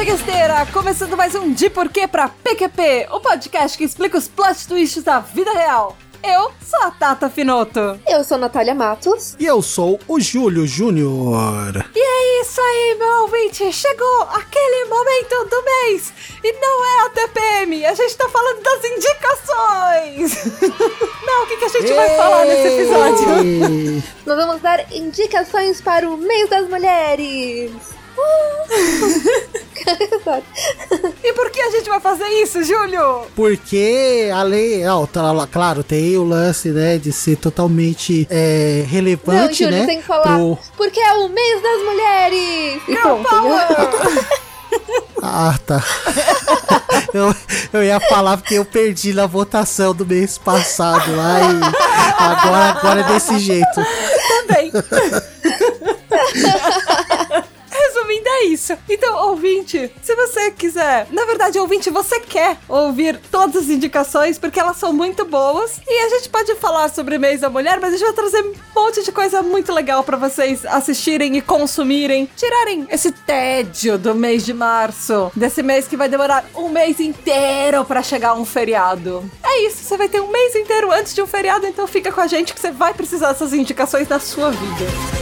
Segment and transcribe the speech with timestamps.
[0.00, 0.66] PQPquesteira!
[0.72, 5.20] Começando mais um De Porquê pra PQP, o podcast que explica os plot twists da
[5.20, 5.94] vida real.
[6.24, 8.00] Eu sou a Tata Finoto.
[8.08, 9.36] Eu sou Natália Matos.
[9.38, 11.84] E eu sou o Júlio Júnior.
[11.94, 13.70] E é isso aí, meu ouvinte!
[13.70, 16.14] Chegou aquele momento do mês!
[16.42, 20.62] E não é a TPM, a gente tá falando das indicações!
[21.26, 23.44] não, o que, que a gente vai falar nesse episódio?
[23.44, 27.70] Ei, Nós vamos dar indicações para o mês das mulheres.
[31.22, 33.22] E por que a gente vai fazer isso, Júlio?
[33.36, 39.64] Porque além, ó, tá claro, tem o lance, né, de ser totalmente é, Não, relevante,
[39.64, 39.86] Júlio, né?
[39.86, 40.22] tem que falar.
[40.36, 42.82] pro- Porque é o mês das mulheres.
[42.88, 43.22] E Girl pronto.
[43.22, 43.66] né?
[43.68, 44.40] Power!
[45.22, 45.84] Ah, tá.
[47.12, 47.34] eu,
[47.72, 53.00] eu ia falar porque eu perdi na votação do mês passado lá e agora, agora
[53.00, 53.66] é desse jeito.
[54.46, 54.72] Também.
[58.10, 58.76] Resumindo, é isso.
[58.88, 64.58] Então, ouvinte, se você quiser, na verdade, ouvinte, você quer ouvir todas as indicações, porque
[64.58, 65.80] elas são muito boas.
[65.86, 68.54] E a gente pode falar sobre mês da mulher, mas a gente vai trazer um
[68.74, 74.44] monte de coisa muito legal pra vocês assistirem e consumirem, tirarem esse tédio do mês
[74.44, 79.30] de março, desse mês que vai demorar um mês inteiro pra chegar um feriado.
[79.42, 82.20] É isso, você vai ter um mês inteiro antes de um feriado, então fica com
[82.20, 85.19] a gente que você vai precisar dessas indicações na sua vida.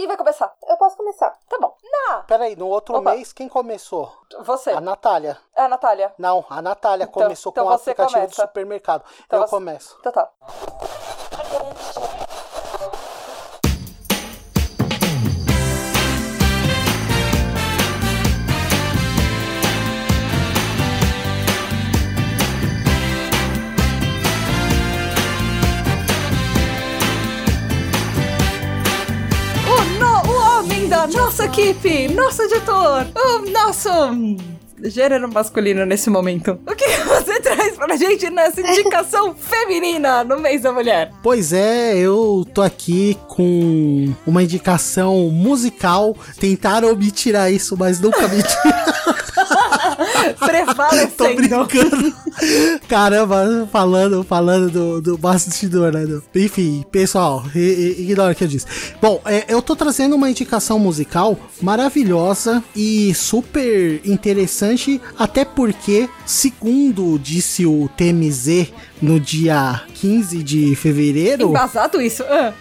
[0.00, 0.50] Quem vai começar?
[0.66, 1.28] Eu posso começar.
[1.46, 1.76] Tá bom.
[2.08, 3.10] Na, Peraí, no outro Opa.
[3.14, 4.10] mês, quem começou?
[4.46, 4.70] você.
[4.70, 5.36] A Natália.
[5.54, 6.14] É a Natália.
[6.16, 8.42] Não, a Natália Então- começou então com o aplicativo começa.
[8.42, 9.04] do supermercado.
[9.26, 9.96] Então eu você- começo.
[10.00, 10.30] Então tá.
[31.00, 33.88] Da nossa equipe, nosso editor, o nosso
[34.84, 36.58] gênero masculino nesse momento.
[36.66, 41.10] O que você traz pra gente nessa indicação feminina no mês da mulher?
[41.22, 46.14] Pois é, eu tô aqui com uma indicação musical.
[46.38, 49.19] Tentaram me tirar isso, mas nunca me tiraram.
[50.38, 51.34] Tô Prevalecendo.
[51.36, 52.14] brincando.
[52.88, 56.04] Caramba, falando, falando do, do bastidor, né?
[56.06, 58.66] do- Enfim, pessoal, ignora o que eu disse.
[59.00, 67.18] Bom, é, eu tô trazendo uma indicação musical maravilhosa e super interessante, até porque, segundo
[67.18, 68.68] disse o TMZ
[69.00, 72.22] no dia 15 de fevereiro, Embasado isso?
[72.24, 72.52] Ah.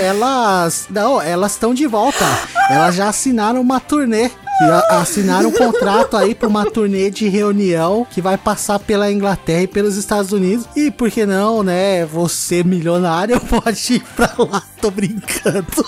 [0.00, 0.86] elas.
[0.90, 2.24] Não, elas estão de volta.
[2.70, 4.30] Elas já assinaram uma turnê.
[4.60, 9.62] E assinaram um contrato aí pra uma turnê de reunião que vai passar pela Inglaterra
[9.62, 10.66] e pelos Estados Unidos.
[10.76, 12.04] E por que não, né?
[12.06, 14.62] Você milionário pode ir pra lá.
[14.82, 15.86] Tô brincando.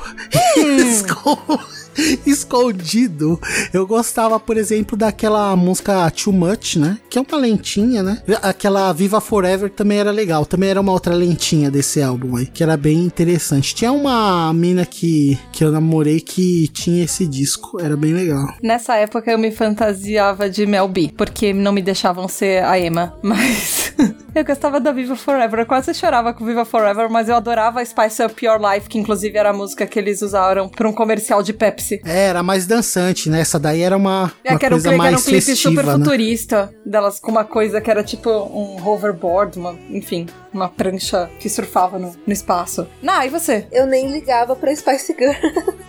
[0.56, 1.84] Escon- Escondido.
[3.73, 6.99] Eu gostava, por exemplo, daquela música Too Much, né?
[7.08, 8.23] Que é uma lentinha, né?
[8.43, 10.44] Aquela Viva Forever também era legal.
[10.46, 13.75] Também era uma outra lentinha desse álbum aí, que era bem interessante.
[13.75, 17.81] Tinha uma mina que, que eu namorei que tinha esse disco.
[17.81, 18.46] Era bem legal.
[18.62, 23.14] Nessa época eu me fantasiava de Mel B, porque não me deixavam ser a Emma,
[23.23, 23.93] mas
[24.35, 25.61] eu gostava da Viva Forever.
[25.61, 29.38] Eu quase chorava com Viva Forever, mas eu adorava Spice Up Your Life, que inclusive
[29.38, 31.84] era a música que eles usaram pra um comercial de Pepsi.
[32.05, 33.41] É, Era mais dançante, né?
[33.41, 35.41] Essa daí era uma, É, uma que era um, coisa clipe, era um mais clipe
[35.41, 35.93] festiva, super né?
[35.93, 41.49] futurista delas com uma coisa que era tipo um hoverboard, uma, enfim, uma prancha que
[41.49, 42.87] surfava no, no espaço.
[43.03, 43.67] Nah, e você?
[43.73, 45.41] Eu nem ligava pra Spice Girls.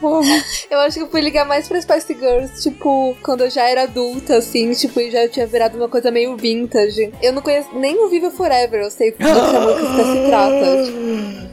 [0.70, 3.84] eu acho que eu fui ligar mais pra Spice Girls, tipo, quando eu já era
[3.84, 7.12] adulta, assim, tipo, e já tinha virado uma coisa meio vintage.
[7.22, 10.66] Eu não conheço nem o Viva Forever, eu sei do que a música se trata.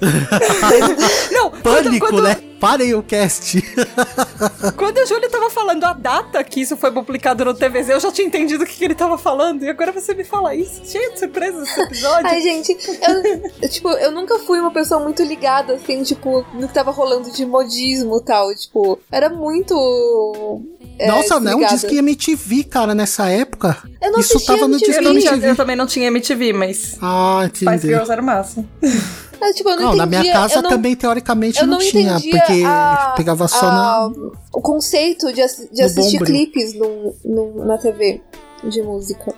[1.32, 2.36] Não, Pânico, quando, quando, né?
[2.62, 3.60] Parem o cast.
[4.78, 8.12] Quando o Júlio tava falando a data que isso foi publicado no TVZ, eu já
[8.12, 9.64] tinha entendido o que, que ele tava falando.
[9.64, 10.80] E agora você me fala isso.
[10.84, 12.24] Cheio de surpresas esse episódio.
[12.28, 16.68] Ai, gente, eu, eu, tipo, eu nunca fui uma pessoa muito ligada, assim, tipo, no
[16.68, 18.54] que tava rolando de modismo e tal.
[18.54, 20.62] Tipo, era muito.
[21.00, 23.76] é, Nossa, não, diz que MTV, cara, nessa época.
[24.00, 24.98] Eu não Isso tava no MTV.
[24.98, 25.50] eu, não tinha- MTV.
[25.50, 27.86] eu também não tinha MTV, mas Ah, Spice entendi.
[27.88, 28.64] Girls era massa.
[29.44, 32.62] Mas, tipo, eu não, Não, na minha casa não, também, teoricamente, não, não tinha, porque
[32.64, 34.06] a- pegava só a- na.
[34.54, 35.34] o conceito de,
[35.72, 36.26] de assistir Bombril.
[36.26, 38.22] clipes no, no- na TV
[38.62, 39.34] de música.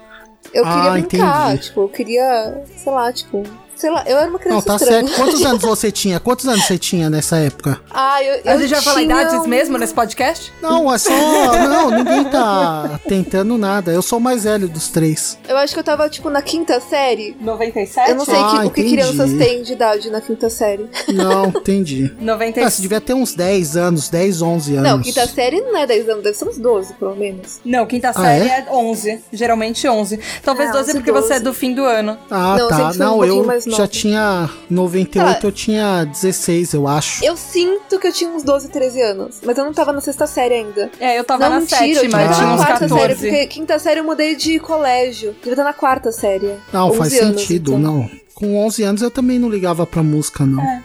[0.52, 1.62] Eu Ah, queria brincar, entendi.
[1.68, 3.42] tipo, eu queria, sei lá, tipo,
[3.76, 5.06] sei lá, eu era uma criança Não, tá estranha.
[5.08, 5.16] certo.
[5.16, 6.20] Quantos anos você tinha?
[6.20, 7.80] Quantos anos você tinha nessa época?
[7.90, 10.52] Ah, eu, eu A gente vai falar tinha idades um- mesmo nesse podcast?
[10.62, 11.10] Não, é só.
[11.68, 13.92] Não, ninguém tá tentando nada.
[13.92, 15.38] Eu sou o mais velho dos três.
[15.48, 17.36] Eu acho que eu tava, tipo, na quinta série.
[17.40, 18.10] 97?
[18.10, 20.88] Eu não sei Ah, que- o que crianças têm de idade na quinta série.
[21.12, 22.12] Não, entendi.
[22.20, 22.66] 96.
[22.66, 24.90] Ah, você devia ter uns 10 anos, 10, 11 anos.
[24.90, 27.60] Não, quinta série não é 10 anos, deve ser uns 12, pelo menos.
[27.64, 28.58] Não, quinta Ah, série é?
[28.60, 28.66] é?
[28.70, 29.20] 11.
[29.32, 30.18] Geralmente 11.
[30.42, 31.44] Talvez Ah, 12 11, porque você é 12.
[31.44, 32.16] do fim do ano.
[32.30, 32.76] Ah, Não, tá.
[32.90, 33.88] um Não, pouquinho eu mais já nova.
[33.88, 37.24] tinha 98, eu tinha 16, eu acho.
[37.24, 40.26] Eu sinto que eu tinha uns 12, 13 anos, mas eu não tava na sexta
[40.26, 40.90] série ainda.
[41.00, 42.98] É, eu tava não, na mentira, eu sétima, tinha eu tinha na uns quarta 14.
[43.00, 45.32] série, porque quinta série eu mudei de colégio.
[45.38, 46.54] Devia estar na quarta série.
[46.72, 47.80] Não, 11 faz anos, sentido, então.
[47.80, 48.10] não.
[48.34, 50.60] Com 11 anos eu também não ligava pra música, não.
[50.60, 50.82] É,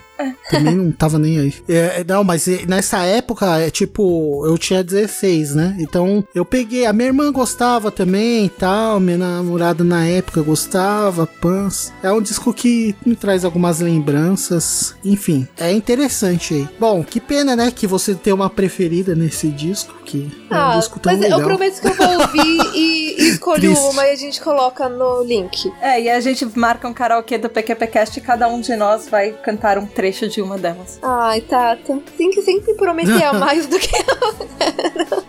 [0.50, 1.54] Também não tava nem aí.
[1.68, 5.76] É, não, mas é, nessa época, é tipo, eu tinha 16, né?
[5.78, 6.86] Então eu peguei.
[6.86, 8.98] A minha irmã gostava também e tal.
[9.00, 11.92] Minha namorada na época gostava, Pans.
[12.02, 14.94] É um disco que me traz algumas lembranças.
[15.04, 16.68] Enfim, é interessante aí.
[16.78, 17.70] Bom, que pena, né?
[17.70, 19.94] Que você tem uma preferida nesse disco.
[20.04, 21.38] Que é um Ah, disco tão mas legal.
[21.40, 23.84] eu prometo que eu vou ouvir e, e escolho Triste.
[23.92, 25.72] uma e a gente coloca no link.
[25.80, 29.30] É, e a gente marca um karaokê do PQPcast e cada um de nós vai
[29.32, 30.98] cantar um trecho de uma delas.
[31.02, 31.98] Ai, Tata.
[32.16, 33.90] Tem que sempre prometer a mais do que.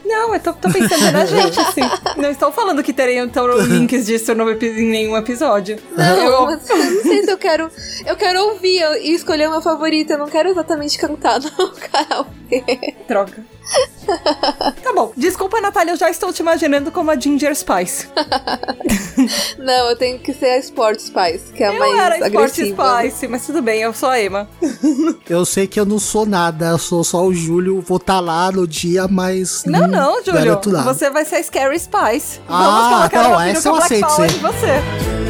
[0.06, 1.82] Não, eu tô, tô pensando na gente, assim.
[2.18, 5.78] Não estou falando que terei então links disso no em nenhum episódio.
[5.96, 7.70] Não, Eu- mas eu não sei se eu quero.
[8.06, 10.14] Eu quero ouvir e escolher uma favorita.
[10.14, 12.96] Eu não quero exatamente cantar no karaokê.
[13.08, 13.46] Droga.
[14.84, 15.14] Tá bom.
[15.16, 18.08] Desculpa, Natália, eu já estou te imaginando como a Ginger Spice.
[19.58, 22.36] Não, eu tenho que ser a Sport Spice, que é a Eu mais era Sport
[22.36, 23.00] agressiva.
[23.00, 24.50] Spice, mas tudo bem, eu sou a Emma.
[25.30, 27.80] Eu sei que eu não sou nada, eu sou só o Júlio.
[27.80, 29.64] Vou estar lá no dia, mas.
[29.66, 30.60] Não, não, Júlio.
[30.84, 32.42] Você vai ser a Scary Spice.
[32.50, 34.08] Ah, Vamos colocar não, essa eu aceito
[34.42, 35.21] você.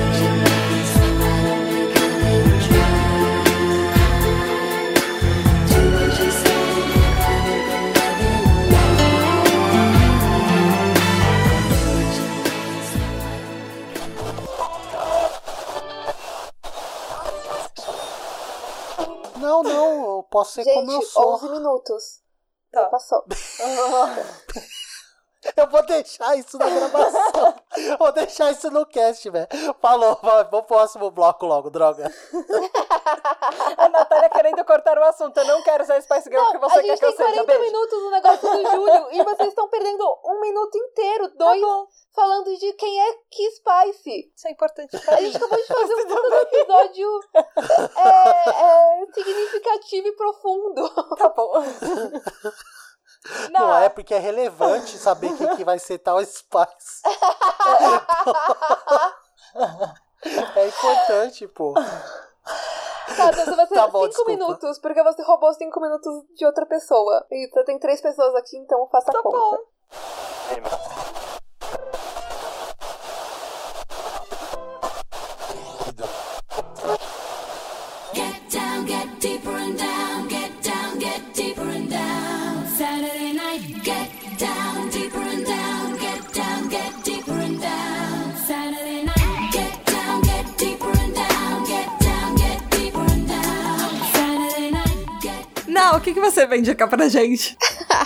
[20.31, 21.33] Posso ser como eu Gente, sou.
[21.35, 22.21] 11 minutos.
[22.71, 22.81] Tá.
[22.81, 23.23] Já passou.
[25.57, 27.55] Eu vou deixar isso na gravação.
[27.97, 29.47] vou deixar isso no cast, velho.
[29.81, 32.11] Falou, vai, vamos pro próximo bloco logo, droga.
[33.77, 35.37] A Natália querendo cortar o assunto.
[35.37, 37.27] Eu não quero ser Spice Girl Não, porque você a quer gente que eu tem
[37.27, 37.43] seja.
[37.43, 37.63] 40 Beijo.
[37.63, 41.61] minutos no negócio do Júlio e vocês estão perdendo um minuto inteiro, dois,
[42.13, 44.31] falando de quem é que Spice.
[44.35, 47.19] Isso é importante pra A gente acabou de fazer um puta episódio
[47.97, 50.89] é, é, significativo e profundo.
[51.17, 51.53] Tá bom.
[53.51, 57.01] Não, é porque é relevante saber quem que vai ser tal Spice.
[60.55, 61.73] É importante, pô.
[61.73, 64.31] Tá, então você Tá bom, cinco desculpa.
[64.31, 67.25] minutos, porque você roubou cinco minutos de outra pessoa.
[67.31, 69.37] E você tem três pessoas aqui, então faça a Tá conta.
[69.37, 69.57] bom.
[95.91, 97.57] Não, o que, que você vai indicar pra gente?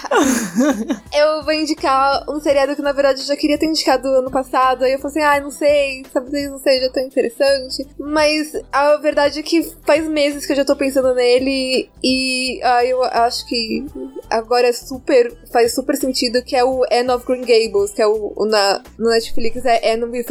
[1.14, 4.84] Eu vou indicar um seriado que na verdade eu já queria ter indicado ano passado.
[4.84, 7.88] Aí eu falei assim, ah, não sei, talvez não seja tão interessante.
[7.98, 12.86] Mas a verdade é que faz meses que eu já tô pensando nele e ah,
[12.86, 13.86] eu acho que
[14.30, 15.34] agora é super.
[15.52, 18.82] faz super sentido que é o Anne of Green Gables, que é o, o na,
[18.98, 20.26] no Netflix é Anne with.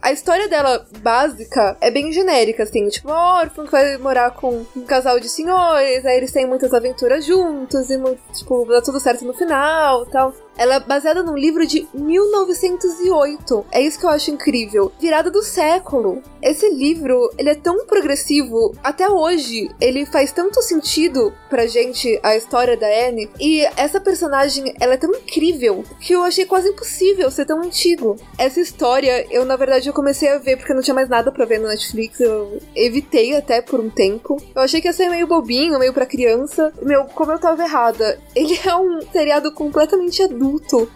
[0.00, 4.64] A história dela básica é bem genérica, assim, tipo, uma órfã que vai morar com
[4.76, 7.98] um casal de senhores, aí eles têm muitas aventuras juntos e,
[8.34, 10.34] tipo, dá tudo certo no final tal.
[10.56, 13.66] Ela é baseada num livro de 1908.
[13.70, 14.92] É isso que eu acho incrível.
[15.00, 16.22] Virada do século.
[16.42, 18.74] Esse livro, ele é tão progressivo.
[18.82, 23.30] Até hoje, ele faz tanto sentido pra gente, a história da Anne.
[23.38, 28.16] E essa personagem, ela é tão incrível que eu achei quase impossível ser tão antigo.
[28.38, 31.44] Essa história, eu na verdade eu comecei a ver porque não tinha mais nada pra
[31.44, 32.20] ver no Netflix.
[32.20, 34.36] Eu evitei até por um tempo.
[34.54, 36.72] Eu achei que ia ser meio bobinho, meio pra criança.
[36.82, 38.18] Meu, como eu tava errada.
[38.34, 40.39] Ele é um seriado completamente adulto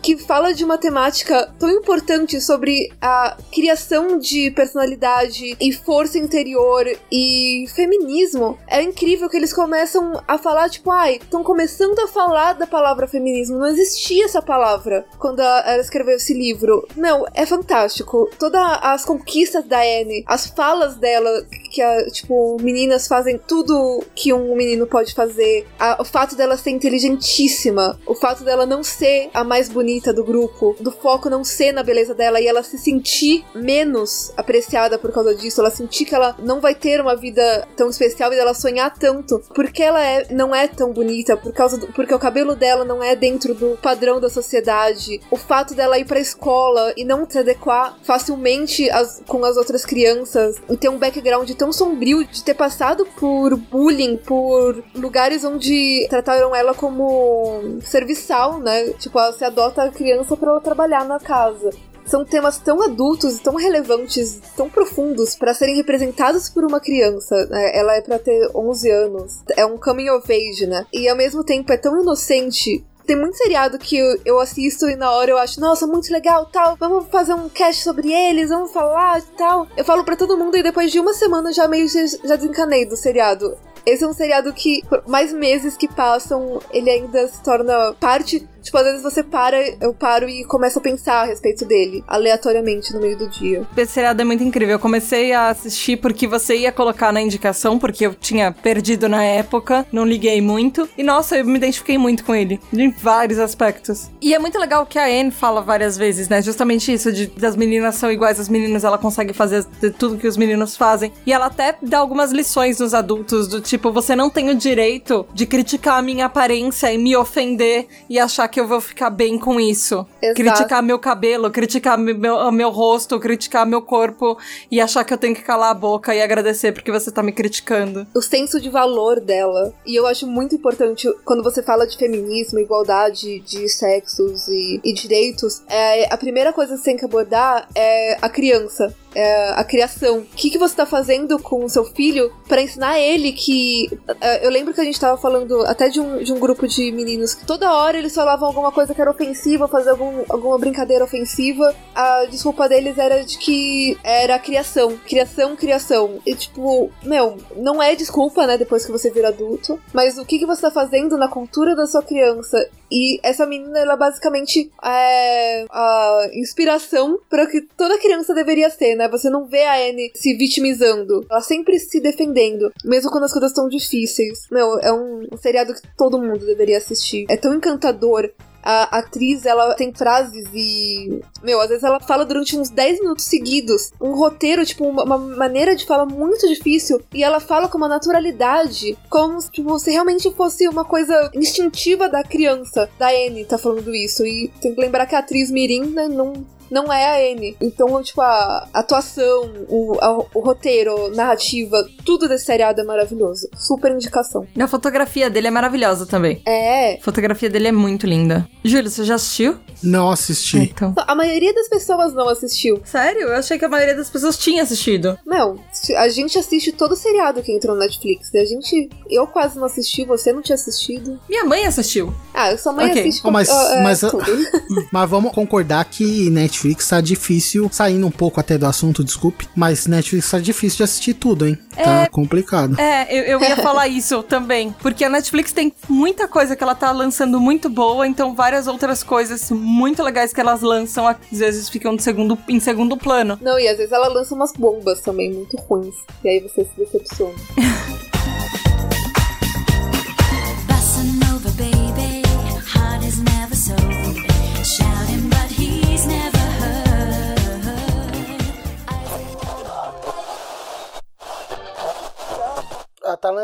[0.03, 6.87] que fala de uma temática tão importante sobre a criação de personalidade e força interior
[7.13, 8.59] e feminismo.
[8.67, 13.07] É incrível que eles começam a falar, tipo, ai, estão começando a falar da palavra
[13.07, 13.59] feminismo.
[13.59, 16.87] Não existia essa palavra quando ela, ela escreveu esse livro.
[16.97, 18.31] Não, é fantástico.
[18.39, 24.33] Todas as conquistas da Anne, as falas dela, que, a, tipo, meninas fazem tudo que
[24.33, 25.67] um menino pode fazer.
[25.79, 30.23] A- o fato dela ser inteligentíssima, o fato dela não ser a mais bonita do
[30.25, 35.13] grupo, do foco não ser na beleza dela e ela se sentir menos apreciada por
[35.13, 38.55] causa disso, ela sentir que ela não vai ter uma vida tão especial e ela
[38.55, 42.55] sonhar tanto porque ela é, não é tão bonita, por causa do, porque o cabelo
[42.55, 47.05] dela não é dentro do padrão da sociedade, o fato dela ir pra escola e
[47.05, 52.25] não se adequar facilmente as- com as outras crianças e ter um background tão sombrio
[52.25, 58.91] de ter passado por bullying, por lugares onde trataram ela como serviçal, né?
[58.99, 61.71] Tipo, se adota a criança pra ela trabalhar na casa.
[62.07, 67.47] São temas tão adultos, tão relevantes, tão profundos pra serem representados por uma criança.
[67.47, 67.71] né?
[67.75, 69.43] Ela é pra ter 11 anos.
[69.57, 70.85] É um coming of age, né?
[70.93, 72.85] E ao mesmo tempo é tão inocente.
[73.07, 76.77] Tem muito seriado que eu, assisto e na hora eu acho, nossa, muito legal, tal.
[76.77, 79.67] Vamos fazer um cast sobre eles, vamos falar tal.
[79.77, 82.97] Eu falo pra todo mundo e depois de uma semana já meio já desencanei do
[82.97, 83.57] seriado.
[83.85, 88.49] Esse é um seriado que, por mais meses que passam, ele ainda se torna parte.
[88.65, 92.93] Tipo, às vezes você para, eu paro e começo a pensar a respeito dele, aleatoriamente
[92.95, 93.63] no meio do dia.
[93.77, 94.75] Esse seriado é muito incrível.
[94.75, 99.23] Eu comecei a assistir porque você ia colocar na indicação, porque eu tinha perdido na
[99.23, 100.89] época, não liguei muito.
[100.97, 104.11] E nossa, eu me identifiquei muito com ele, em vários aspectos.
[104.21, 106.41] E é muito legal que a Anne fala várias vezes, né?
[106.41, 109.65] Justamente isso, de das meninas são iguais às meninas, ela consegue fazer
[109.99, 111.13] tudo que os meninos fazem.
[111.27, 115.27] E ela até dá algumas lições nos adultos, do tipo, você não tem o direito
[115.35, 119.39] de criticar a minha aparência e me ofender e achar que eu vou ficar bem
[119.39, 120.07] com isso.
[120.23, 120.35] Exato.
[120.37, 124.39] Criticar meu cabelo, criticar meu, meu, meu rosto, criticar meu corpo
[124.71, 127.33] e achar que eu tenho que calar a boca e agradecer porque você tá me
[127.33, 128.07] criticando.
[128.15, 129.73] o senso de valor dela.
[129.87, 134.93] E eu acho muito importante quando você fala de feminismo, igualdade de sexos e, e
[134.93, 138.95] direitos, é, a primeira coisa que você tem que abordar é a criança.
[139.15, 140.19] É a criação.
[140.19, 143.89] O que, que você tá fazendo com o seu filho para ensinar ele que.
[144.21, 146.91] é, eu lembro que a gente tava falando até de um, de um grupo de
[146.91, 151.05] meninos que toda hora eles falavam alguma coisa que era ofensiva, fazer algum, alguma brincadeira
[151.05, 151.75] ofensiva.
[151.95, 154.99] A desculpa deles era de que era criação.
[155.07, 156.19] Criação, criação.
[156.27, 159.79] E tipo, meu, não é desculpa, né, depois que você vira adulto.
[159.93, 162.69] Mas o que, que você tá fazendo na cultura da sua criança?
[162.95, 169.09] E essa menina, ela basicamente é a inspiração para que toda criança deveria ser, né?
[169.09, 171.27] Você não vê a Anne se vitimizando.
[171.29, 174.47] Ela sempre se defendendo, mesmo quando as coisas estão difíceis.
[174.49, 177.27] Meu, é um, um seriado que todo mundo deveria assistir.
[177.29, 178.31] É tão encantador.
[178.65, 181.21] A atriz, ela tem frases e.
[181.43, 183.91] Meu, às vezes ela fala durante uns 10 minutos seguidos.
[184.01, 187.01] Um roteiro, tipo, uma, uma maneira de fala muito difícil.
[187.13, 188.97] E ela fala com uma naturalidade.
[189.11, 192.89] Como tipo, se realmente fosse uma coisa instintiva da criança.
[192.99, 194.25] Da Anne tá falando isso.
[194.25, 196.33] E tem que lembrar que a atriz Mirim, né, não,
[196.71, 197.57] não é a Anne.
[197.61, 203.49] Então, tipo, a atuação, o, a- o roteiro, narrativa, tudo desse seriado é maravilhoso.
[203.57, 204.47] Super indicação.
[204.55, 206.41] E a fotografia dele é maravilhosa também.
[206.47, 206.95] É.
[206.95, 208.49] A fotografia dele é muito linda.
[208.65, 209.57] Júlio, você já assistiu?
[209.83, 210.59] Não assisti.
[210.59, 210.95] Então.
[210.97, 212.81] A maioria das pessoas não assistiu.
[212.85, 213.23] Sério?
[213.29, 215.19] Eu achei que a maioria das pessoas tinha assistido.
[215.27, 215.59] Não,
[215.97, 218.33] a gente assiste todo seriado que entrou no Netflix.
[218.33, 218.89] E a gente.
[219.11, 221.19] Eu quase não assisti, você não tinha assistido.
[221.29, 222.13] Minha mãe assistiu.
[222.35, 223.01] Ah, sua mãe Ok.
[223.01, 224.25] assiste Oh, mas- ah, é, mas- tudo.
[224.91, 229.87] Mas vamos concordar que Netflix tá difícil, saindo um pouco até do assunto, desculpe, mas
[229.87, 231.59] Netflix tá difícil de assistir tudo, hein?
[231.77, 232.79] Tá complicado.
[232.79, 234.75] É, eu, eu ia falar isso também.
[234.81, 239.03] Porque a Netflix tem muita coisa que ela tá lançando muito boa, então várias outras
[239.03, 243.39] coisas muito legais que elas lançam, às vezes ficam de segundo, em segundo plano.
[243.41, 245.95] Não, e às vezes ela lança umas bombas também muito ruins.
[246.25, 247.35] E aí você se decepciona.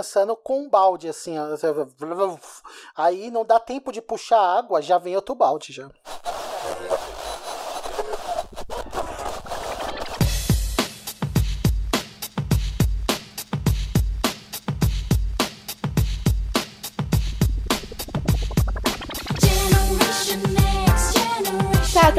[0.00, 1.46] lançando com um balde, assim, ó.
[2.96, 5.88] Aí não dá tempo de puxar água, já vem outro balde já.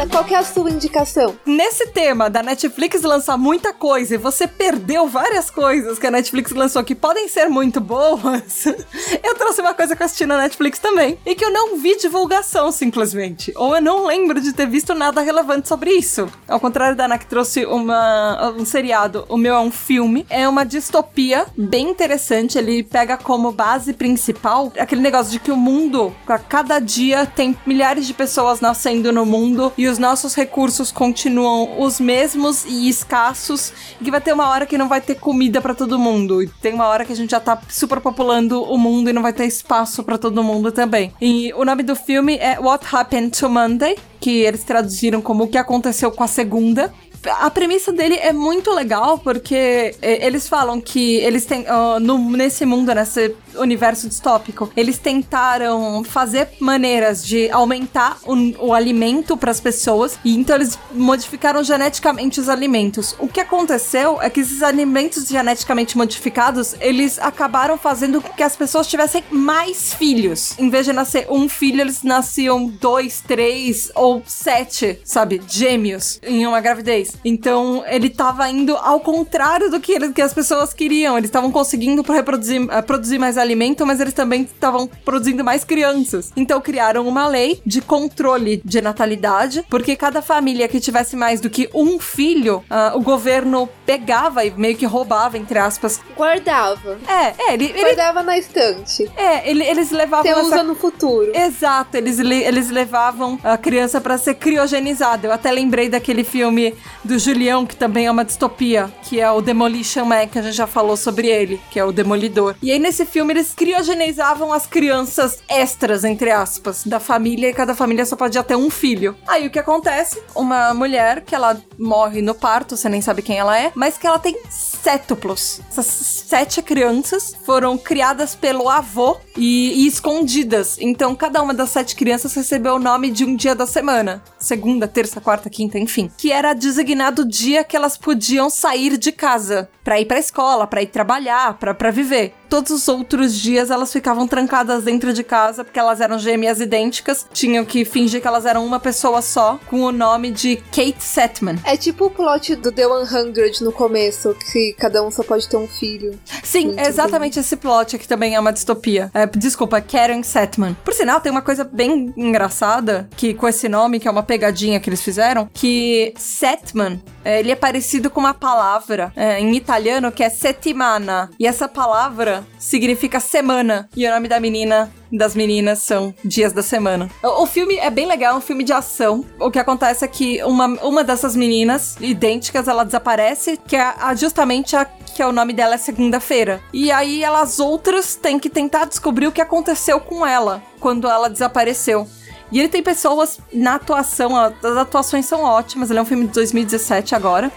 [0.02, 1.36] Tata, qual é a sua indicação?
[1.46, 6.52] Nesse tema da Netflix lançar muita coisa e você perdeu várias coisas que a Netflix
[6.52, 8.66] lançou que podem ser muito boas,
[9.24, 11.20] eu trouxe uma coisa que eu assisti na Netflix também.
[11.24, 13.54] E que eu não vi divulgação, simplesmente.
[13.56, 16.28] Ou eu não lembro de ter visto nada relevante sobre isso.
[16.48, 20.26] Ao contrário da Ana que trouxe uma, um seriado, o meu é um filme.
[20.32, 22.58] É uma distopia bem interessante.
[22.58, 27.56] Ele pega como base principal aquele negócio de que o mundo, a cada dia, tem
[27.68, 33.74] milhares de pessoas nascendo no mundo e os nossos recursos continuam os mesmos e escassos.
[34.00, 36.42] E que vai ter uma hora que não vai ter comida pra todo mundo.
[36.42, 39.34] E tem uma hora que a gente já tá superpopulando o mundo e não vai
[39.34, 41.14] ter espaço pra todo mundo também.
[41.22, 45.48] E o nome do filme é What Happened to Monday, que eles traduziram como O
[45.48, 46.94] que aconteceu com a segunda.
[47.26, 52.66] A premissa dele é muito legal porque eles falam que eles têm ó, no, nesse
[52.66, 59.60] mundo, nesse universo distópico, eles tentaram fazer maneiras de aumentar o, o alimento para as
[59.60, 63.16] pessoas e então eles modificaram geneticamente os alimentos.
[63.20, 68.56] O que aconteceu é que esses alimentos geneticamente modificados eles acabaram fazendo com que as
[68.56, 70.58] pessoas tivessem mais filhos.
[70.58, 76.48] Em vez de nascer um filho, eles nasciam dois, três ou sete, sabe, gêmeos em
[76.48, 77.11] uma gravidez.
[77.24, 81.18] Então ele tava indo ao contrário do que, ele- que as pessoas queriam.
[81.18, 86.32] Eles estavam conseguindo reproduzir, eh, produzir mais alimento, mas eles também estavam produzindo mais crianças.
[86.36, 91.50] Então criaram uma lei de controle de natalidade, porque cada família que tivesse mais do
[91.50, 96.00] que um filho, ah, o governo pegava e meio que roubava, entre aspas.
[96.16, 96.98] Guardava.
[97.08, 99.10] É, é, ele, ele- Guardava na estante.
[99.18, 101.32] é, ele- eles levavam Você essa usa no futuro.
[101.36, 105.28] Exato, eles, le- eles levavam a criança pra ser criogenizada.
[105.28, 109.42] Eu até lembrei daquele filme do Julião, que também é uma distopia, que é o
[109.42, 112.56] Demolition Man, que a gente já falou sobre ele, que é o Demolidor.
[112.62, 117.76] E aí nesse filme eles criogenizavam as crianças extras, entre aspas, da família, e cada
[117.76, 119.16] família só podia ter um filho.
[119.28, 120.22] Aí o que acontece?
[120.36, 124.08] Uma mulher que ela morre no parto, você nem sabe quem ela é, mas que
[124.08, 125.62] ela tem sétuplos.
[125.70, 130.78] Essas sete crianças foram criadas pelo avô e, e escondidas.
[130.80, 134.24] Então, cada uma das sete crianças recebeu o nome de um dia da semana.
[134.40, 136.10] Segunda, terça, quarta, quinta, enfim.
[136.18, 136.54] Que era
[136.92, 139.70] designado dia que elas podiam sair de casa.
[139.84, 142.34] Pra ir pra escola, pra ir trabalhar, pra viver.
[142.52, 147.26] Todos os outros dias elas ficavam trancadas dentro de casa porque elas eram gêmeas idênticas.
[147.32, 151.56] Tinham que fingir que elas eram uma pessoa só, com o nome de Kate Setman.
[151.64, 155.56] É tipo o plot do The 100 no começo, que cada um só pode ter
[155.56, 156.20] um filho.
[156.44, 159.10] Sim, Muito exatamente esse plot que também é uma distopia.
[159.14, 160.76] É, desculpa, Karen Setman.
[160.84, 164.78] Por sinal, tem uma coisa bem engraçada que com esse nome, que é uma pegadinha
[164.82, 170.12] que eles fizeram, que Setman, é, ele é parecido com uma palavra é, em italiano
[170.12, 171.30] que é settimana.
[171.40, 173.90] E essa palavra Significa semana.
[173.96, 177.10] E o nome da menina das meninas são dias da semana.
[177.22, 179.26] O, o filme é bem legal, é um filme de ação.
[179.40, 184.16] O que acontece é que uma, uma dessas meninas idênticas, ela desaparece, que é a-
[184.16, 186.62] justamente a que é o nome dela é segunda-feira.
[186.72, 191.30] E aí elas outras têm que tentar descobrir o que aconteceu com ela quando ela
[191.30, 192.08] desapareceu.
[192.50, 196.34] E ele tem pessoas na atuação, as atuações são ótimas, ele é um filme de
[196.34, 197.52] 2017 agora.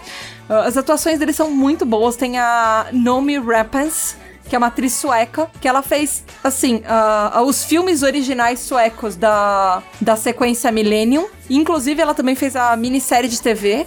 [0.49, 4.15] As atuações dele são muito boas, tem a Nomi Rappens,
[4.47, 9.81] que é uma atriz sueca, que ela fez, assim, ah, os filmes originais suecos da,
[9.99, 11.27] da sequência Millennium.
[11.49, 13.85] Inclusive, ela também fez a minissérie de TV.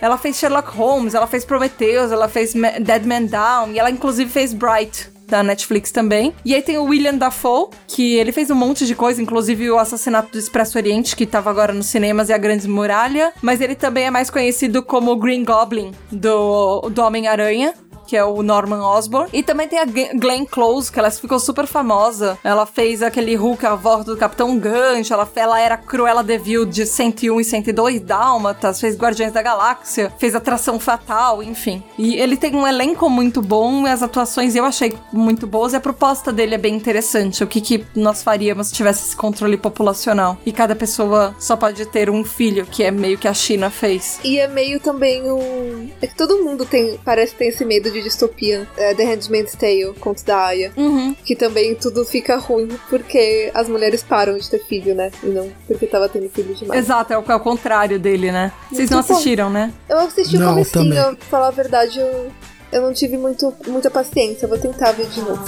[0.00, 4.30] Ela fez Sherlock Holmes, ela fez Prometheus, ela fez Dead Man Down, e ela inclusive
[4.30, 6.34] fez Bright, da Netflix também.
[6.44, 9.78] E aí tem o William Dafoe, que ele fez um monte de coisa, inclusive o
[9.78, 13.32] Assassinato do Expresso Oriente, que tava agora nos cinemas, e a Grande Muralha.
[13.42, 17.74] Mas ele também é mais conhecido como Green Goblin do, do Homem-Aranha.
[18.08, 19.28] Que é o Norman Osborn.
[19.32, 22.38] E também tem a Glenn Close, que ela ficou super famosa.
[22.42, 25.12] Ela fez aquele Hulk a voz do Capitão Gancho.
[25.12, 28.80] Ela, ela era Cruella de Vil de 101 e 102 Dálmatas.
[28.80, 30.12] Fez Guardiões da Galáxia.
[30.18, 31.82] Fez Atração Fatal, enfim.
[31.98, 33.84] E ele tem um elenco muito bom.
[33.84, 35.74] As atuações eu achei muito boas.
[35.74, 37.44] E a proposta dele é bem interessante.
[37.44, 40.38] O que, que nós faríamos se tivesse esse controle populacional?
[40.46, 44.18] E cada pessoa só pode ter um filho, que é meio que a China fez.
[44.24, 45.90] E é meio também um.
[46.00, 46.98] É que todo mundo tem.
[47.04, 48.66] Parece que tem esse medo de distopia.
[48.76, 50.72] É The Handmaid's Tale, conto da Aya.
[50.76, 51.14] Uhum.
[51.24, 55.10] Que também tudo fica ruim porque as mulheres param de ter filho, né?
[55.22, 56.80] E não porque tava tendo filho demais.
[56.84, 58.52] Exato, é o, é o contrário dele, né?
[58.70, 59.72] Vocês não assistiram, né?
[59.88, 61.16] Eu assisti o Não, comecinho, também.
[61.16, 62.30] pra falar a verdade, eu,
[62.72, 64.46] eu não tive muito, muita paciência.
[64.48, 65.44] Vou tentar ver de novo.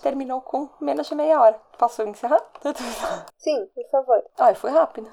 [0.00, 1.60] Terminou com menos de meia hora.
[1.78, 2.42] Posso encerrar?
[3.38, 4.22] Sim, por favor.
[4.38, 5.10] Ai, foi rápido.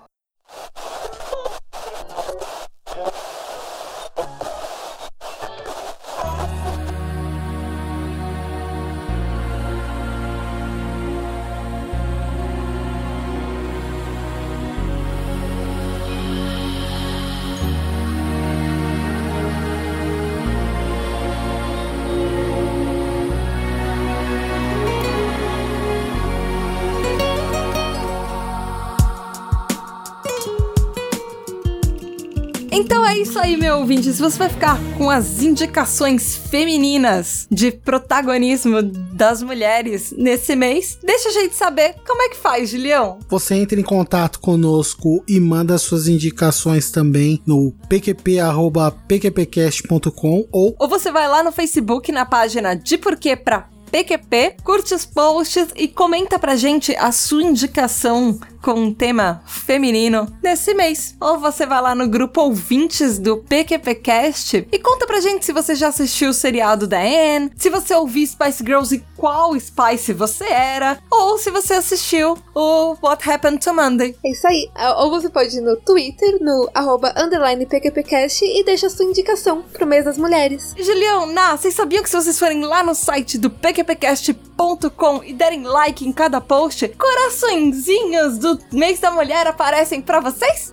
[33.17, 34.13] É isso aí, meu ouvinte.
[34.13, 41.29] Se você vai ficar com as indicações femininas de protagonismo das mulheres nesse mês, deixa
[41.29, 43.17] a gente saber como é que faz, Julião.
[43.27, 51.11] Você entra em contato conosco e manda suas indicações também no pqp.pqpcast.com ou Ou você
[51.11, 56.37] vai lá no Facebook na página de Porquê pra PQP, curte os posts e comenta
[56.37, 61.15] pra gente a sua indicação com um tema feminino nesse mês.
[61.19, 65.75] Ou você vai lá no grupo ouvintes do PQPcast e conta pra gente se você
[65.75, 70.45] já assistiu o seriado da Anne, se você ouviu Spice Girls e qual Spice você
[70.45, 74.15] era, ou se você assistiu o What Happened to Monday.
[74.23, 74.69] É isso aí.
[74.97, 79.63] Ou você pode ir no Twitter, no arroba underline PQPcast e deixa a sua indicação
[79.73, 80.73] pro mês das mulheres.
[80.77, 85.63] Julião, Ná, vocês sabiam que se vocês forem lá no site do pqpcast.com e derem
[85.63, 90.71] like em cada post, coraçõezinhos do mês da mulher aparecem pra vocês?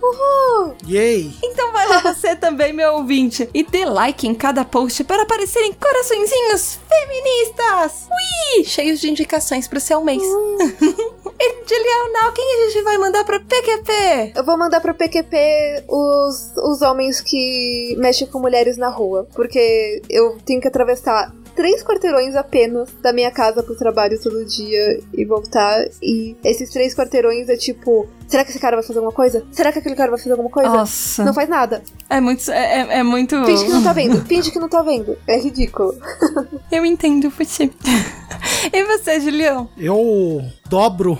[0.87, 1.33] Yay!
[1.43, 5.73] Então vai lá você também, meu ouvinte, e dê like em cada post para aparecerem
[5.73, 8.07] coraçõezinhos feministas!
[8.09, 8.63] Ui!
[8.63, 10.21] Cheios de indicações pro seu mês.
[10.21, 14.33] e Julião, Ná, quem a gente vai mandar pra PQP?
[14.35, 19.27] Eu vou mandar pro PQP os, os homens que mexem com mulheres na rua.
[19.33, 24.99] Porque eu tenho que atravessar três quarteirões apenas da minha casa pro trabalho todo dia
[25.13, 25.87] e voltar.
[26.01, 29.43] E esses três quarteirões é tipo: será que esse cara vai fazer alguma coisa?
[29.51, 30.69] Será que aquele cara vai fazer alguma coisa?
[30.69, 31.83] Nossa, Não faz nada.
[32.09, 32.49] é muito.
[32.51, 33.43] É, é- é muito.
[33.45, 34.21] Finge que não tá vendo.
[34.25, 35.17] Finge que não tá vendo.
[35.27, 35.95] É ridículo.
[36.71, 37.69] Eu entendo você.
[38.73, 39.69] e você, Julião?
[39.77, 41.17] Eu dobro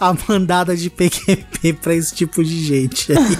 [0.00, 3.38] a mandada de PQP pra esse tipo de gente aí.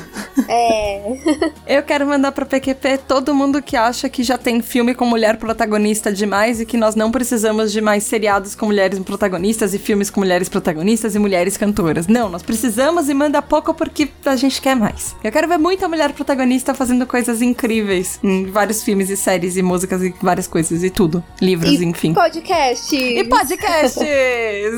[0.48, 1.76] É.
[1.78, 5.38] Eu quero mandar pra PQP todo mundo que acha que já tem filme com mulher
[5.38, 10.10] protagonista demais e que nós não precisamos de mais seriados com mulheres protagonistas e filmes
[10.10, 12.06] com mulheres protagonistas e mulheres cantoras.
[12.06, 12.65] Não, nós precisamos
[13.08, 15.14] e manda pouco porque a gente quer mais.
[15.22, 19.62] Eu quero ver muita mulher protagonista fazendo coisas incríveis em vários filmes e séries e
[19.62, 21.22] músicas e várias coisas e tudo.
[21.40, 22.12] Livros, E enfim.
[22.14, 22.94] podcast.
[22.96, 24.02] E podcasts!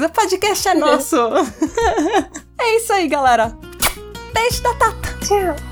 [0.05, 1.17] o podcast é nosso!
[2.61, 3.57] é isso aí, galera.
[4.35, 5.19] Beijo da Tata!
[5.21, 5.68] Tchau.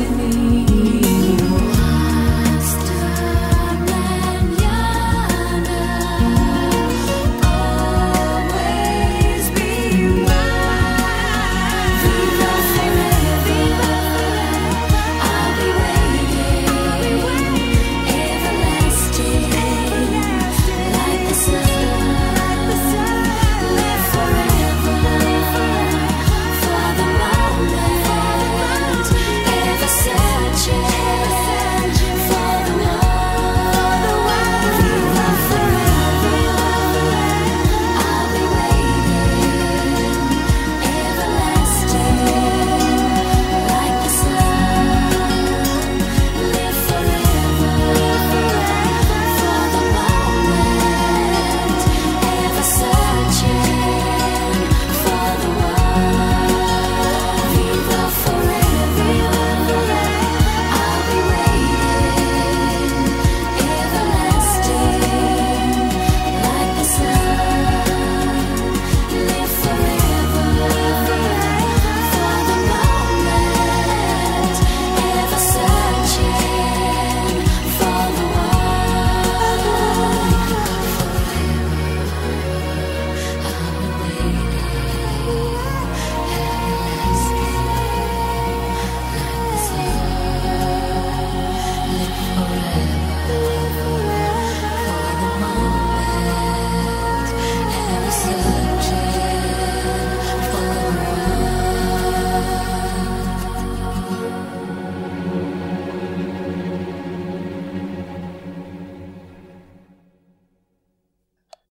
[0.00, 0.39] with me.